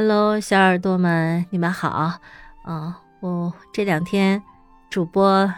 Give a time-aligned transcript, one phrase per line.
[0.00, 2.20] Hello，小耳朵们，你们好。
[2.68, 4.40] 嗯，我这两天
[4.88, 5.52] 主播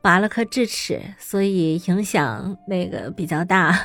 [0.00, 3.76] 拔了颗智齿，所以影响那个比较大，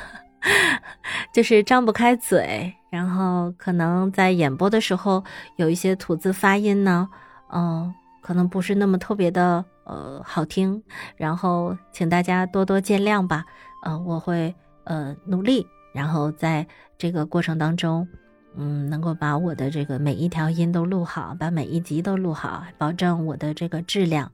[1.34, 5.24] 就是张不开嘴，然后可能在演播的时候
[5.56, 7.08] 有一些吐字发音呢，
[7.52, 10.80] 嗯，可能不是那么特别的呃好听，
[11.16, 13.44] 然后请大家多多见谅吧。
[13.84, 14.54] 嗯，我会
[14.84, 16.64] 呃努力，然后在
[16.96, 18.06] 这个过程当中。
[18.56, 24.30] 嗯，能够把我的这个每一条音都录好，把每一集都录好，保证我的这个质量。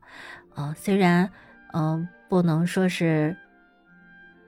[0.54, 1.30] 呃，虽然
[1.72, 3.34] 嗯不能说是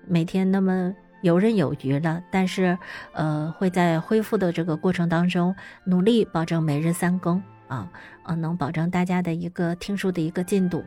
[0.07, 2.77] 每天那么游刃有余了，但是
[3.13, 7.91] 呃会在恢复的这个过程当中努力保证每日三更啊，
[8.25, 10.85] 呃能保证大家的一个听书的一个进度。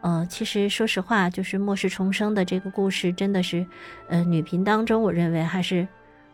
[0.00, 3.64] 呃，其实说实话，就是末世重生的这个故事真的是，
[4.08, 5.86] 呃女频当中我认为还是。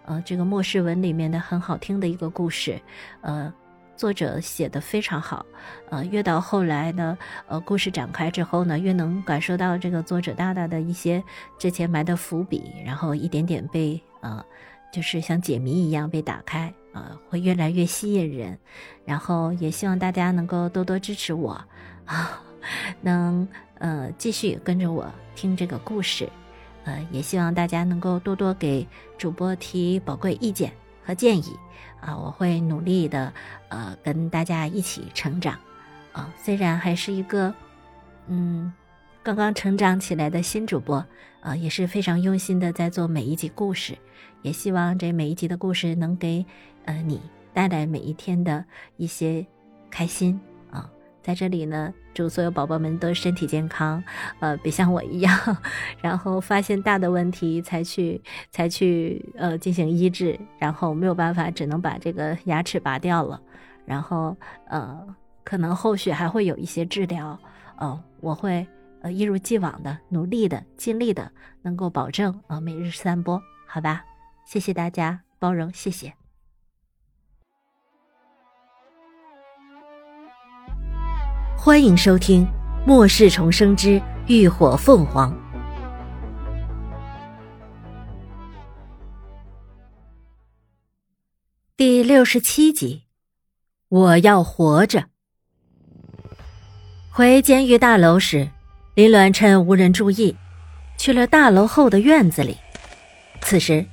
[0.05, 2.81] 呃，这个末世文里面的很好听的一个故事，
[3.21, 3.53] 呃，
[3.97, 5.45] 作者写的非常好，
[5.91, 11.23] 呃，越到后来呢，呃，故事展开之后呢，越能感受到这个作者大大的一些
[11.59, 14.45] 之前埋的伏笔，然后一点点被呃，
[14.93, 18.59] 就是像解谜一样被打开，呃，会越来越吸引人，
[19.05, 21.53] 然后也希望大家能够多多支持我，
[22.07, 22.43] 啊，
[23.01, 23.47] 能
[23.79, 26.29] 呃继续跟着我听这个故事。
[26.85, 30.73] 呃，也希望大家能够多多给主播提宝贵意见
[31.05, 31.57] 和建议，
[32.01, 33.33] 啊，我会努力的，
[33.69, 35.59] 呃，跟大家一起成长，
[36.13, 37.55] 啊，虽然还是一个，
[38.27, 38.73] 嗯，
[39.23, 41.05] 刚刚成长起来的新主播，
[41.41, 43.97] 啊，也是非常用心的在做每一集故事，
[44.43, 46.45] 也希望这每一集的故事能给，
[46.85, 47.21] 呃，你
[47.53, 48.65] 带来每一天的
[48.97, 49.47] 一些
[49.91, 50.41] 开心。
[51.23, 54.03] 在这里呢，祝所有宝宝们都身体健康，
[54.41, 55.57] 呃，别像我一样，
[56.03, 58.21] 然后发现大的问题才去
[58.51, 63.41] 才去呃进行医治，然后没有办法，只能把这个牙齿拔掉了，
[63.87, 64.99] 然后呃，
[65.45, 67.39] 可能后续还会有一些治疗，
[67.77, 68.67] 呃，我会
[69.01, 71.31] 呃一如既往的努力的尽力的，
[71.63, 74.05] 能够保证啊每日三播，好吧？
[74.45, 76.22] 谢谢大家包容，谢谢。
[81.65, 82.45] 欢迎收听
[82.85, 85.33] 《末世重生之浴火凤凰》
[91.77, 93.05] 第六十七集。
[93.89, 95.05] 我要活着。
[97.13, 98.49] 回监狱大楼时，
[98.97, 100.35] 林鸾趁无人注意，
[100.99, 102.57] 去了大楼后的院子里。
[103.41, 103.87] 此时，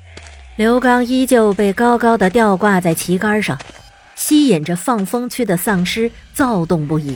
[0.55, 3.59] 刘刚依旧被高高的吊挂在旗杆上，
[4.15, 7.15] 吸引着放风区的丧尸躁动不已。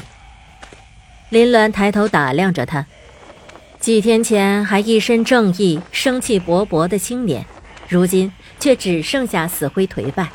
[1.34, 2.86] 林鸾抬头打量着他，
[3.80, 7.44] 几天前还一身正义、生气勃勃的青年，
[7.90, 10.30] 如今却只剩下死灰颓败。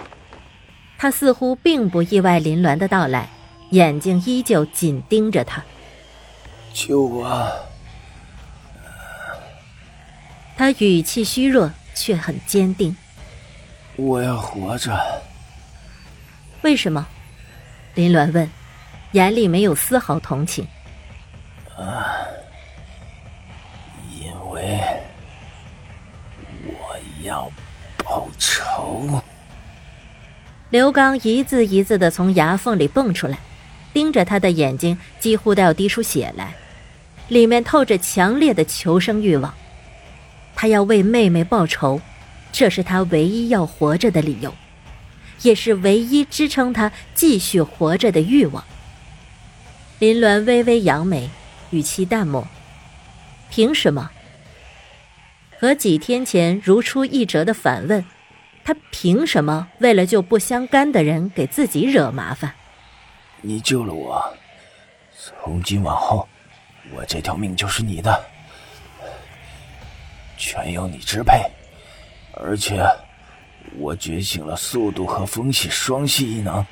[0.98, 3.28] 他似乎并不意外林鸾的到来，
[3.70, 5.62] 眼睛依旧紧盯着他。
[6.72, 7.48] 救我！
[10.56, 12.96] 他语气虚弱，却很坚定。
[13.94, 15.00] 我要活着。
[16.62, 17.06] 为什么？
[17.94, 18.50] 林鸾问，
[19.12, 20.66] 眼里没有丝毫同情。
[21.78, 22.18] 啊，
[24.20, 24.80] 因为
[26.66, 27.48] 我要
[27.98, 29.22] 报仇。
[30.70, 33.38] 刘刚一字一字的从牙缝里蹦出来，
[33.94, 36.54] 盯着他的眼睛几乎都要滴出血来，
[37.28, 39.54] 里面透着强烈的求生欲望。
[40.56, 42.00] 他要为妹妹报仇，
[42.50, 44.52] 这是他唯一要活着的理由，
[45.42, 48.64] 也是唯一支撑他继续活着的欲望。
[50.00, 51.30] 林鸾微微扬眉。
[51.70, 52.46] 语气淡漠，
[53.50, 54.10] 凭什么？
[55.60, 58.04] 和几天前如出一辙的反问，
[58.64, 62.54] 他凭什么为了救不相干的人给自己惹麻烦？
[63.40, 64.22] 你救了我，
[65.16, 66.28] 从今往后，
[66.94, 68.24] 我这条命就是你的，
[70.36, 71.42] 全由你支配。
[72.34, 72.86] 而且，
[73.76, 76.64] 我觉醒了速度和风系双系异能，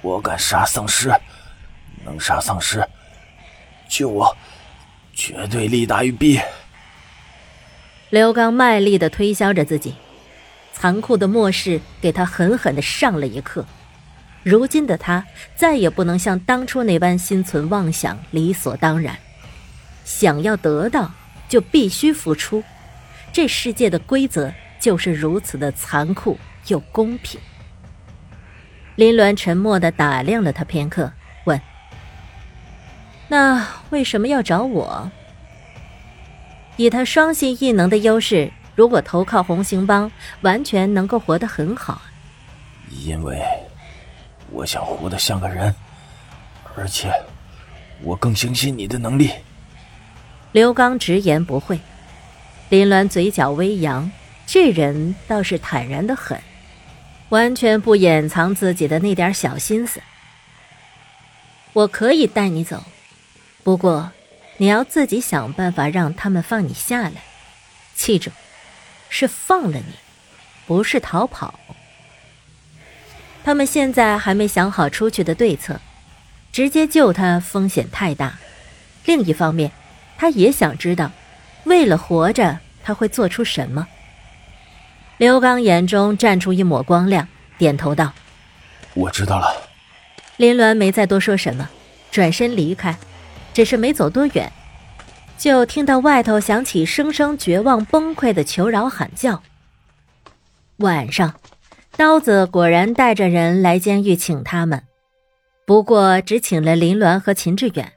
[0.00, 1.12] 我敢杀丧尸，
[2.02, 2.82] 能杀丧尸。
[3.92, 4.34] 救我，
[5.12, 6.40] 绝对利大于弊。
[8.08, 9.94] 刘刚卖力的推销着自己，
[10.72, 13.66] 残酷的末世给他狠狠的上了一课。
[14.42, 19.14] 如今的他再也不能像当初那般心存妄想、理所当然。
[20.06, 21.12] 想要得到，
[21.46, 22.64] 就必须付出。
[23.30, 24.50] 这世界的规则
[24.80, 26.38] 就是如此的残酷
[26.68, 27.38] 又公平。
[28.96, 31.12] 林鸾沉默的打量了他片刻，
[33.32, 35.10] 那为什么要找我？
[36.76, 40.12] 以他双性异能的优势，如果投靠红星帮，
[40.42, 42.02] 完全能够活得很好。
[42.90, 43.42] 因为，
[44.50, 45.74] 我想活得像个人，
[46.76, 47.10] 而且
[48.02, 49.30] 我更相信你的能力。
[50.52, 51.80] 刘刚直言不讳，
[52.68, 54.12] 林鸾嘴角微扬，
[54.44, 56.38] 这人倒是坦然的很，
[57.30, 60.02] 完全不掩藏自己的那点小心思。
[61.72, 62.84] 我可以带你走，
[63.62, 64.10] 不过
[64.56, 67.12] 你要自己想办法让他们放你下来。
[67.94, 68.30] 记住，
[69.08, 69.94] 是放了你，
[70.66, 71.54] 不是逃跑。
[73.44, 75.80] 他们现在还没想好出去的对策，
[76.52, 78.38] 直接救他风险太大。
[79.04, 79.70] 另一方面，
[80.16, 81.10] 他也想知道，
[81.64, 83.86] 为了活着他会做出什么。
[85.18, 87.28] 刘刚眼中绽出一抹光亮，
[87.58, 88.12] 点头道
[88.94, 89.68] ：“我知道了。”
[90.36, 91.68] 林鸾没再多说什么，
[92.10, 92.96] 转身离开。
[93.52, 94.50] 只是没走多远，
[95.36, 99.42] 就听到外头响起声声绝望崩溃的求饶喊叫。
[100.78, 101.34] 晚上，
[101.96, 104.82] 刀子果然带着人来监狱请他们，
[105.64, 107.92] 不过只请了林鸾和秦志远，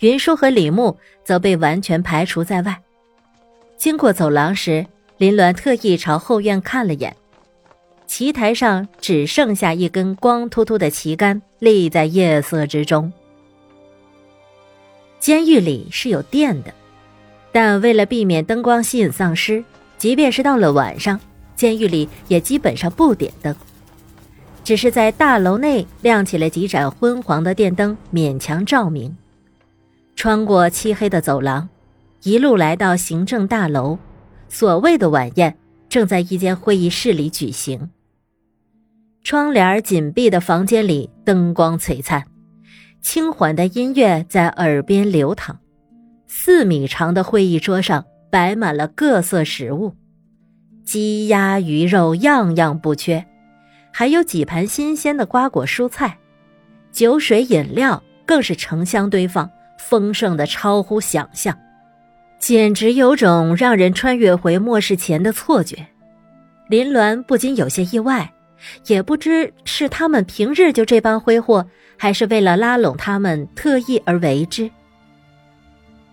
[0.00, 2.80] 云舒和李牧则被完全排除在外。
[3.76, 4.86] 经过走廊时，
[5.18, 7.14] 林鸾特意朝后院看了眼。
[8.06, 13.12] 旗台上只剩下一根光秃秃的旗杆立在夜色之中。
[15.18, 16.72] 监狱里是有电的，
[17.52, 19.62] 但为了避免灯光吸引丧尸，
[19.98, 21.18] 即便是到了晚上，
[21.56, 23.54] 监狱里也基本上不点灯，
[24.62, 29.16] 只是在大楼内亮起了几盏昏黄的电灯，勉强照明。
[30.14, 31.68] 穿过漆黑的走廊，
[32.22, 33.98] 一路来到行政大楼，
[34.48, 35.56] 所谓的晚宴
[35.88, 37.90] 正在一间会议室里举行。
[39.24, 42.24] 窗帘紧闭的房间里，灯光璀璨，
[43.00, 45.58] 轻缓的音乐在耳边流淌。
[46.26, 49.94] 四米长的会议桌上摆满了各色食物，
[50.84, 53.24] 鸡鸭鱼肉样样不缺，
[53.92, 56.18] 还有几盘新鲜的瓜果蔬菜，
[56.92, 61.56] 酒水饮料更是成箱堆放，丰盛的超乎想象，
[62.38, 65.86] 简直有种让人穿越回末世前的错觉。
[66.68, 68.30] 林鸾不禁有些意外。
[68.88, 71.64] 也不知是他们平日就这般挥霍，
[71.98, 74.70] 还是为了拉拢他们特意而为之。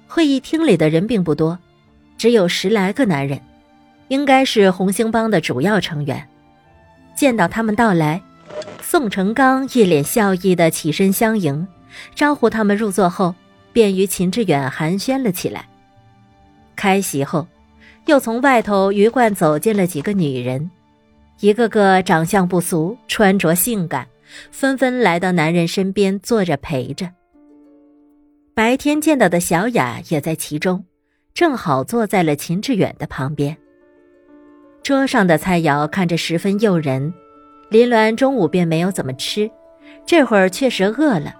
[0.07, 1.57] 会议厅里的人并不多，
[2.17, 3.39] 只有十来个男人，
[4.07, 6.27] 应该是红星帮的主要成员。
[7.15, 8.21] 见到他们到来，
[8.81, 11.67] 宋成刚一脸笑意的起身相迎，
[12.13, 13.35] 招呼他们入座后，
[13.71, 15.65] 便与秦志远寒暄了起来。
[16.75, 17.47] 开席后，
[18.05, 20.69] 又从外头鱼贯走进了几个女人。
[21.41, 24.07] 一个个长相不俗，穿着性感，
[24.51, 27.09] 纷纷来到男人身边坐着陪着。
[28.53, 30.85] 白天见到的小雅也在其中，
[31.33, 33.55] 正好坐在了秦志远的旁边。
[34.83, 37.13] 桌上的菜肴看着十分诱人，
[37.69, 39.49] 林鸾中午便没有怎么吃，
[40.05, 41.35] 这会儿确实饿了，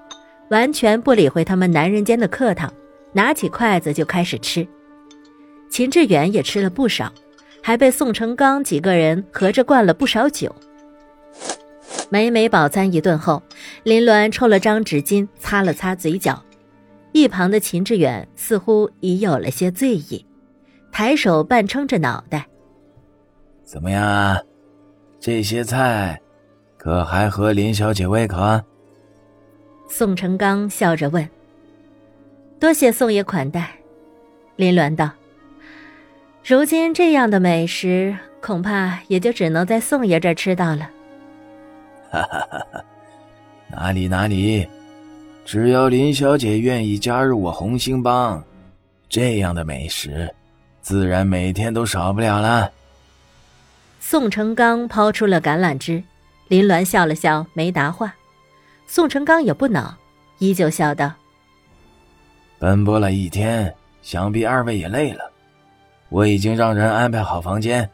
[0.49, 2.71] 完全不理会他们男人间的客套，
[3.13, 4.67] 拿起筷子就开始吃。
[5.69, 7.11] 秦志远也吃了不少。
[7.65, 10.55] 还被宋成刚几个人合着灌了不少酒。
[12.15, 13.43] 美美饱餐一顿后，
[13.83, 16.41] 林鸾抽了张纸巾擦了擦嘴角，
[17.11, 20.25] 一旁的秦志远似乎已有了些醉意，
[20.93, 22.47] 抬手半撑着脑袋
[23.65, 24.41] ：“怎么样啊？
[25.19, 26.17] 这些菜，
[26.77, 28.37] 可还合林小姐胃口？”
[29.89, 31.29] 宋成刚笑着问
[32.61, 33.71] ：“多谢宋爷款待。”
[34.55, 35.11] 林鸾道。
[36.45, 40.89] 如今这样的美食，恐怕也就只能在宋爷这儿吃到了。
[42.15, 42.83] 哈哈哈哈
[43.69, 44.67] 哪里哪里，
[45.43, 48.41] 只要林小姐愿意加入我红星帮，
[49.09, 50.33] 这样的美食，
[50.81, 52.71] 自然每天都少不了了。
[53.99, 56.01] 宋成刚抛出了橄榄枝，
[56.47, 58.15] 林鸾笑了笑，没答话。
[58.87, 59.93] 宋成刚也不恼，
[60.37, 61.11] 依旧笑道
[62.59, 65.29] ：“奔波了一天，想必二位也累了。”
[66.09, 67.89] 我已经让人安排好房间，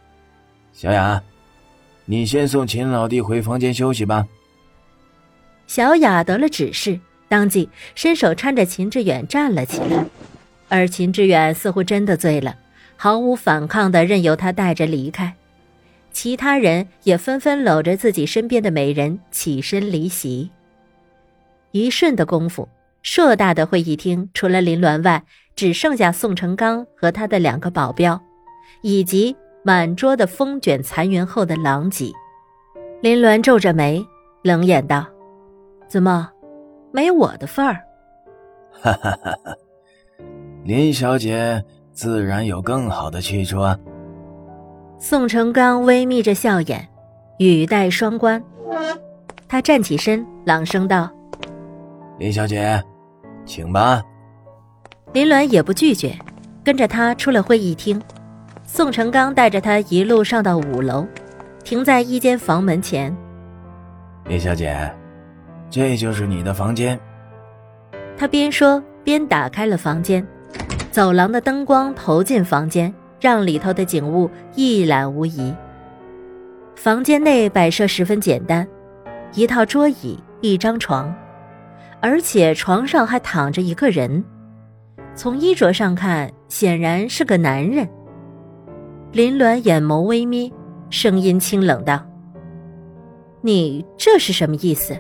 [0.74, 1.20] 小雅，
[2.06, 4.28] 你先送秦老弟回房间休息吧。
[5.68, 10.06] 小雅得了指示，当即伸手搀着秦志远站了起来，
[10.68, 12.58] 而秦志远似乎真的醉了，
[12.98, 15.34] 毫无反抗的任由他带着离开。
[16.12, 20.50] 其他人也纷纷搂着自己身边的美人起身离席。
[21.72, 22.68] 一瞬的功夫，
[23.02, 25.24] 硕大的会议厅除了林鸾外。
[25.54, 28.20] 只剩下宋成刚和他的两个保镖，
[28.82, 32.12] 以及满桌的风卷残云后的狼藉。
[33.02, 34.06] 林鸾皱着眉，
[34.44, 35.06] 冷眼道
[35.88, 36.30] ：“怎么，
[36.92, 37.80] 没我的份儿？”
[38.82, 39.56] 哈哈哈哈
[40.64, 43.78] 林小姐自然有更好的去处啊。
[45.00, 46.88] 宋成刚微眯着笑眼，
[47.40, 48.42] 语带双关
[49.50, 51.10] ：“他站起身，朗声道
[52.20, 52.82] ：“林小姐，
[53.46, 54.02] 请吧。”
[55.14, 56.16] 林鸾也不拒绝，
[56.64, 58.02] 跟着他出了会议厅。
[58.74, 61.06] 宋成刚带着他一路上到五楼，
[61.62, 63.14] 停在一间房门前。
[64.28, 64.90] 李小姐，
[65.70, 66.98] 这就是你的房间。
[68.18, 70.26] 他边说边打开了房间，
[70.90, 75.54] 走廊的灯光投进房间，让里头的景物一览无遗。
[76.78, 78.66] 房间内摆设十分简单，
[79.34, 81.14] 一套桌椅，一张床，
[82.00, 84.24] 而且床上还躺着一个人。
[85.14, 87.86] 从衣着上看，显然是个男人。
[89.12, 90.54] 林鸾眼眸微眯，
[90.90, 92.02] 声音清冷道
[93.44, 94.98] ：“你这是什么意思？”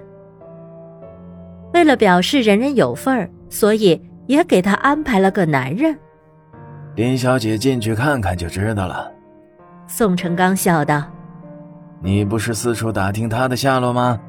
[1.73, 5.97] 为了表示人人有份儿，所以也给他安排了个男人。
[6.95, 9.09] 林小姐进去看看就知道了。
[9.87, 11.05] 宋成刚笑道
[12.03, 14.19] ：“你不是四处打听他的下落吗？”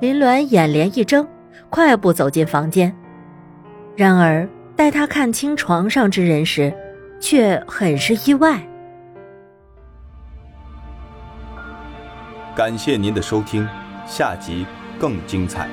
[0.00, 1.24] 林鸾眼帘一睁，
[1.70, 2.92] 快步走进房间。
[3.94, 6.74] 然而，待他看清床上之人时，
[7.20, 8.60] 却很是意外。
[12.58, 13.64] 感谢您的收听，
[14.04, 14.66] 下集
[14.98, 15.70] 更精彩。